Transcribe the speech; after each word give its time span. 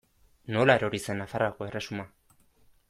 Nola 0.55 0.77
erori 0.79 1.03
zen 1.07 1.21
Nafarroako 1.23 1.69
erresuma? 1.71 2.11